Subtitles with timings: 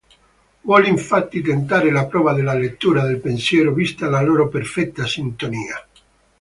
[0.61, 5.85] Vuole infatti tentare la prova della lettura del pensiero, vista la loro perfetta sintonia.